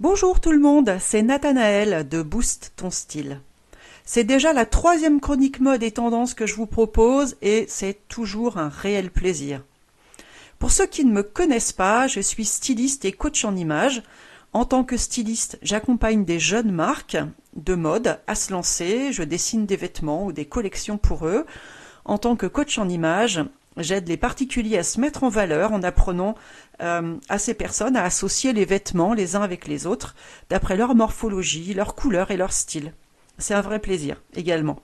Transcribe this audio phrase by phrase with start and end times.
[0.00, 3.40] Bonjour tout le monde, c'est Nathanaël de Boost ton style.
[4.04, 8.58] C'est déjà la troisième chronique mode et tendance que je vous propose et c'est toujours
[8.58, 9.62] un réel plaisir.
[10.58, 14.02] Pour ceux qui ne me connaissent pas, je suis styliste et coach en images.
[14.52, 17.16] En tant que styliste, j'accompagne des jeunes marques
[17.54, 21.46] de mode à se lancer, je dessine des vêtements ou des collections pour eux.
[22.04, 23.44] En tant que coach en images,
[23.76, 26.34] j'aide les particuliers à se mettre en valeur en apprenant
[26.80, 30.14] euh, à ces personnes à associer les vêtements les uns avec les autres,
[30.50, 32.92] d'après leur morphologie, leur couleur et leur style.
[33.38, 34.80] C'est un vrai plaisir également.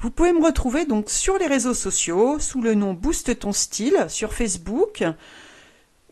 [0.00, 4.06] Vous pouvez me retrouver donc sur les réseaux sociaux sous le nom Boost ton style
[4.08, 5.02] sur Facebook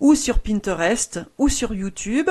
[0.00, 2.28] ou sur Pinterest ou sur YouTube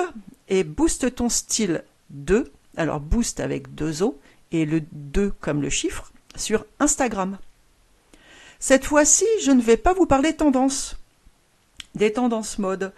[0.49, 4.19] et Boost ton style 2, alors Boost avec deux O
[4.51, 7.37] et le 2 comme le chiffre, sur Instagram.
[8.59, 10.97] Cette fois-ci, je ne vais pas vous parler tendance,
[11.93, 12.93] des tendances mode.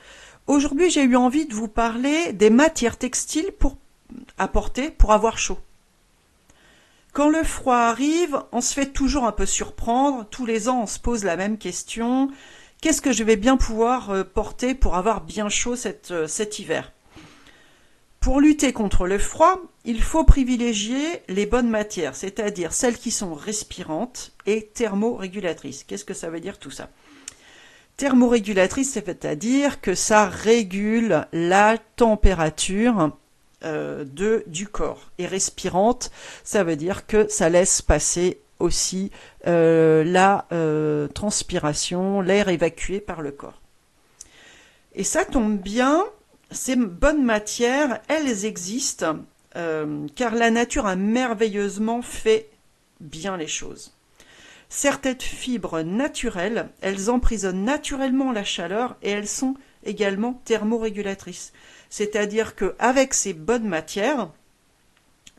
[0.48, 3.78] Aujourd'hui, j'ai eu envie de vous parler des matières textiles pour
[4.38, 5.60] apporter pour avoir chaud.
[7.14, 10.26] Quand le froid arrive, on se fait toujours un peu surprendre.
[10.30, 12.30] Tous les ans, on se pose la même question.
[12.80, 15.76] Qu'est-ce que je vais bien pouvoir euh, porter pour avoir bien chaud
[16.12, 16.92] euh, cet hiver?
[18.28, 23.34] Pour lutter contre le froid, il faut privilégier les bonnes matières, c'est-à-dire celles qui sont
[23.34, 25.86] respirantes et thermorégulatrices.
[25.86, 26.90] Qu'est-ce que ça veut dire tout ça?
[27.96, 33.18] Thermorégulatrice, c'est-à-dire que ça régule la température
[33.64, 34.04] euh,
[34.46, 35.10] du corps.
[35.20, 36.12] Et respirante,
[36.44, 39.10] ça veut dire que ça laisse passer aussi
[39.48, 43.62] euh, la euh, transpiration, l'air évacué par le corps.
[44.96, 46.04] Et ça tombe bien,
[46.52, 49.18] ces bonnes matières, elles existent
[50.16, 52.50] car la nature a merveilleusement fait
[53.00, 53.96] bien les choses.
[54.70, 61.54] Certaines fibres naturelles, elles emprisonnent naturellement la chaleur et elles sont également thermorégulatrices.
[61.90, 64.30] C'est-à-dire qu'avec ces bonnes matières,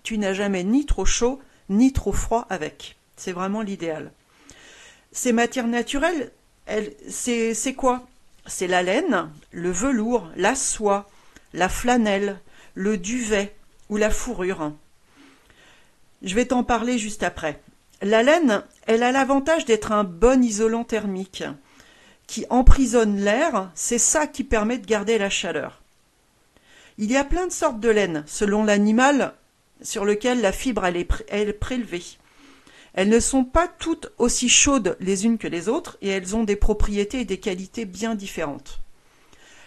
[0.03, 2.97] tu n'as jamais ni trop chaud ni trop froid avec.
[3.17, 4.11] C'est vraiment l'idéal.
[5.13, 6.33] Ces matières naturelles,
[7.09, 8.08] c'est quoi?
[8.49, 11.09] C'est la laine, le velours, la soie,
[11.53, 12.41] la flanelle,
[12.75, 13.55] le duvet
[13.89, 14.73] ou la fourrure.
[16.23, 17.61] Je vais t'en parler juste après.
[18.03, 21.45] La laine, elle a l'avantage d'être un bon isolant thermique
[22.27, 25.81] qui emprisonne l'air, c'est ça qui permet de garder la chaleur.
[26.99, 29.35] Il y a plein de sortes de laine, selon l'animal
[29.83, 32.05] sur lequel la fibre est, prélevée.
[32.99, 36.43] Elles ne sont pas toutes aussi chaudes les unes que les autres et elles ont
[36.43, 38.81] des propriétés et des qualités bien différentes.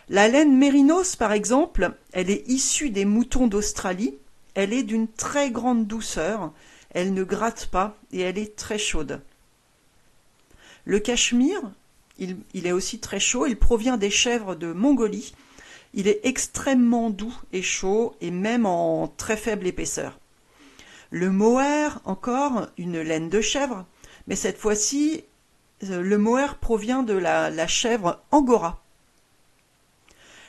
[0.09, 4.15] La laine mérinos, par exemple, elle est issue des moutons d'Australie.
[4.53, 6.51] Elle est d'une très grande douceur,
[6.89, 9.21] elle ne gratte pas et elle est très chaude.
[10.83, 11.61] Le cachemire,
[12.19, 15.33] il est aussi très chaud, il provient des chèvres de Mongolie
[15.93, 20.20] il est extrêmement doux et chaud et même en très faible épaisseur.
[21.11, 23.85] Le mohair, encore, une laine de chèvre,
[24.27, 25.25] mais cette fois-ci,
[25.83, 28.81] euh, le mohair provient de la, chèvre angora.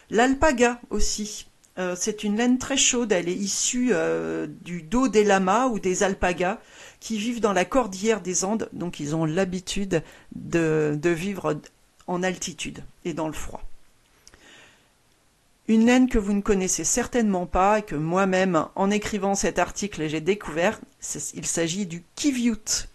[0.09, 5.25] L'alpaga aussi, euh, c'est une laine très chaude, elle est issue euh, du dos des
[5.25, 6.61] lamas ou des alpagas
[7.01, 10.05] qui vivent dans la cordillère des Andes, donc ils ont l'habitude
[10.37, 11.61] de vivre
[12.07, 13.65] en altitude et dans le froid.
[15.73, 20.07] Une laine que vous ne connaissez certainement pas et que moi-même, en écrivant cet article,
[20.07, 20.79] j'ai découvert.
[21.33, 22.91] Il s'agit du kiviut.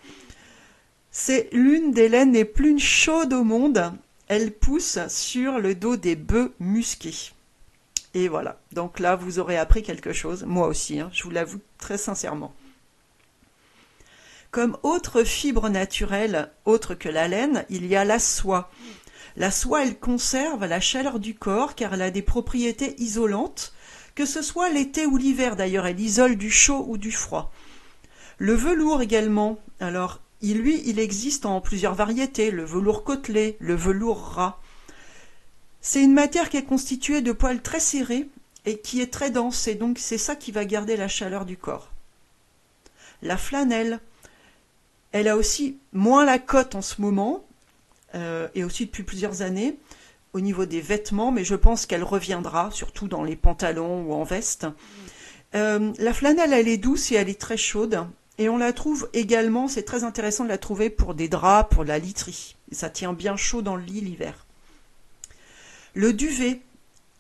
[1.10, 3.92] C'est l'une des laines les plus chaudes au monde.
[4.28, 7.32] Elle pousse sur le dos des bœufs musqués.
[8.14, 8.60] Et voilà.
[8.74, 10.44] Donc là, vous aurez appris quelque chose.
[10.44, 12.54] Moi aussi, hein, je vous l'avoue très sincèrement.
[14.52, 18.70] Comme autre fibre naturelle, autre que la laine, il y a la soie.
[19.38, 23.72] La soie, elle conserve la chaleur du corps car elle a des propriétés isolantes,
[24.16, 27.54] que ce soit l'été ou l'hiver d'ailleurs, elle isole du chaud ou du froid.
[28.40, 34.22] Le velours également, alors lui, il existe en plusieurs variétés, le velours côtelé, le velours
[34.22, 34.60] ras.
[35.82, 38.28] C'est une matière qui est constituée de poils très serrés
[38.66, 41.58] et qui est très dense, et donc c'est ça qui va garder la chaleur du
[41.58, 41.92] corps.
[43.22, 44.00] La flanelle,
[45.12, 47.47] elle a aussi moins la cote en ce moment,
[48.16, 49.78] euh, et aussi depuis plusieurs années
[50.34, 54.24] au niveau des vêtements, mais je pense qu'elle reviendra, surtout dans les pantalons ou en
[54.24, 54.68] veste.
[55.56, 58.06] Euh, la flanelle, elle est douce et elle est très chaude.
[58.38, 61.84] Et on la trouve également, c'est très intéressant de la trouver pour des draps, pour
[61.84, 62.56] la literie.
[62.72, 64.46] ça tient bien chaud dans le lit l'hiver.
[65.96, 66.62] Le duvet.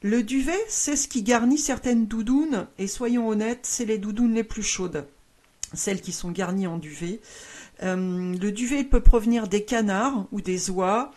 [0.04, 4.44] Le duvet, c'est ce qui garnit certaines doudounes, et soyons honnêtes, c'est les doudounes les
[4.44, 5.08] plus chaudes,
[5.74, 7.20] celles qui sont garnies en duvet.
[7.84, 11.12] Euh, le duvet peut provenir des canards ou des oies,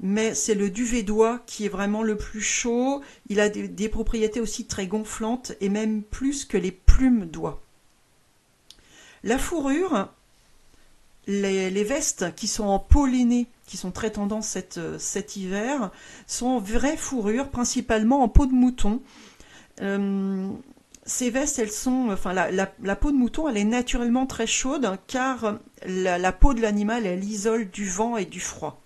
[0.00, 3.02] mais c'est le duvet d'oie qui est vraiment le plus chaud.
[3.28, 7.62] Il a des, propriétés aussi très gonflantes et même plus que les plumes d'oie.
[9.24, 10.12] La fourrure,
[11.28, 13.06] les, vestes qui sont en peau
[13.66, 15.92] qui sont très tendance cet, cet hiver,
[16.26, 19.00] sont en vraie fourrure, principalement en peau de mouton.
[19.80, 20.50] Euh,
[21.04, 25.58] ces vestes, elles sont, enfin, la, peau de mouton, elle est naturellement très chaude car
[25.86, 28.80] la peau de l'animal, elle isole du vent et du froid.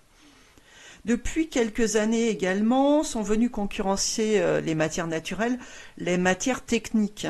[1.05, 5.57] Depuis quelques années également sont venues concurrencer euh, les matières naturelles,
[5.97, 7.27] les matières techniques.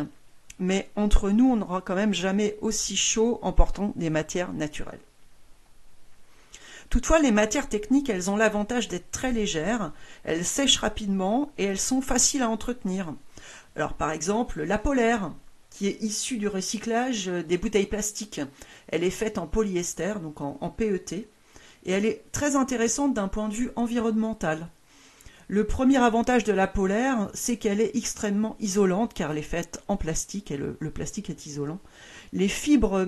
[0.57, 4.99] Mais entre nous, on n'aura quand même jamais aussi chaud en portant des matières naturelles.
[6.89, 9.91] Toutefois, les matières techniques, elles ont l'avantage d'être très légères,
[10.23, 13.13] elles sèchent rapidement et elles sont faciles à entretenir.
[13.75, 15.33] Alors par exemple, la polaire,
[15.69, 18.41] qui est issue du recyclage des bouteilles plastiques.
[18.87, 21.27] Elle est faite en polyester, donc en PET
[21.87, 24.67] et elle est très intéressante d'un point de vue environnemental.
[25.47, 29.81] Le premier avantage de la polaire, c'est qu'elle est extrêmement isolante car elle est faite
[29.87, 31.79] en plastique et le, plastique est isolant.
[32.33, 33.07] Les fibres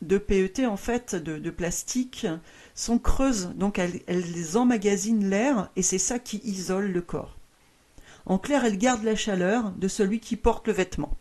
[0.00, 2.26] de PET en fait de, plastique
[2.74, 7.37] sont creuses donc elles, elles emmagasinent l'air et c'est ça qui isole le corps.
[8.28, 11.16] En clair, elles gardent la chaleur de celui qui porte le vêtement.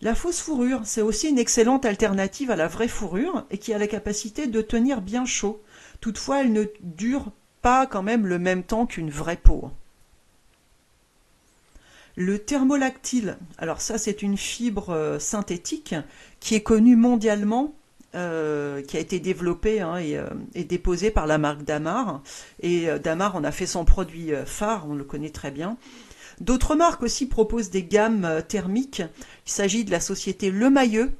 [0.00, 3.78] La fausse fourrure, c'est aussi une excellente alternative à la vraie fourrure et qui a
[3.78, 5.60] la capacité de tenir bien chaud.
[6.00, 9.70] Toutefois, elle ne dure pas quand même le même temps qu'une vraie peau.
[12.14, 15.94] Le thermolactyle, alors ça c'est une fibre euh, synthétique
[16.40, 17.74] qui est connue mondialement,
[18.16, 22.22] euh, qui a été développée hein, euh, et, déposée par la marque Damar.
[22.60, 25.76] Et Damar en a fait son produit phare, on le connaît très bien.
[26.40, 29.02] D'autres marques aussi proposent des gammes euh, thermiques.
[29.46, 31.12] Il s'agit de la société Le Mailleux,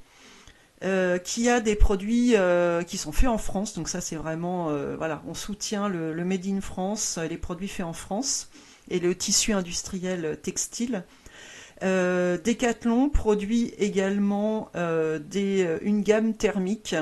[0.84, 3.74] euh, qui a des produits euh, qui sont faits en France.
[3.74, 7.92] Donc ça, c'est vraiment, voilà, on soutient le, Made in France, les produits faits en
[7.92, 8.50] France
[8.88, 11.04] et le tissu industriel textile.
[11.82, 16.94] Decathlon produit également une gamme thermique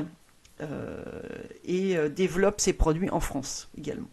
[1.64, 4.08] et développe ses produits en France également.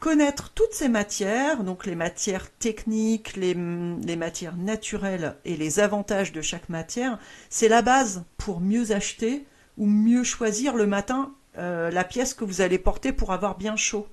[0.00, 6.40] Connaître toutes ces matières, donc les matières techniques, les, matières naturelles et les avantages de
[6.40, 7.18] chaque matière,
[7.50, 9.44] c'est la base pour mieux acheter
[9.76, 13.76] ou mieux choisir le matin euh, la pièce que vous allez porter pour avoir bien
[13.76, 14.08] chaud.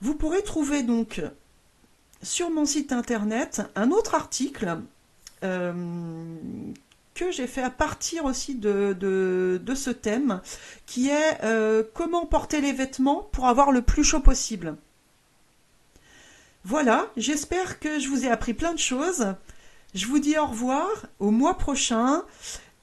[0.00, 1.22] Vous pourrez trouver donc
[2.22, 4.78] sur mon site internet un autre article
[5.42, 5.72] euh,
[7.14, 10.40] que j'ai fait à partir aussi de, ce thème,
[10.86, 14.76] qui est euh, comment porter les vêtements pour avoir le plus chaud possible.
[16.64, 19.34] Voilà, j'espère que je vous ai appris plein de choses.
[19.94, 20.88] Je vous dis au revoir
[21.18, 22.22] au mois prochain.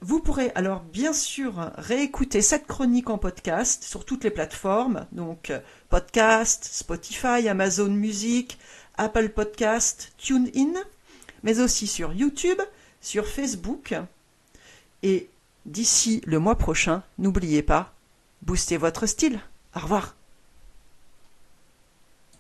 [0.01, 5.51] Vous pourrez alors bien sûr réécouter cette chronique en podcast sur toutes les plateformes, donc
[5.89, 8.59] podcast, Spotify, Amazon Music,
[8.97, 10.73] Apple Podcast, TuneIn,
[11.43, 12.59] mais aussi sur YouTube,
[13.01, 13.95] sur Facebook
[15.03, 15.29] et
[15.65, 17.93] d'ici le mois prochain, n'oubliez pas,
[18.41, 19.39] boostez votre style.
[19.75, 20.16] Au revoir.